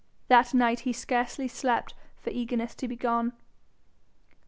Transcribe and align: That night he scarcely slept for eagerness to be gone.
That 0.29 0.55
night 0.55 0.79
he 0.79 0.93
scarcely 0.93 1.47
slept 1.47 1.93
for 2.17 2.31
eagerness 2.31 2.73
to 2.73 2.87
be 2.87 2.95
gone. 2.95 3.33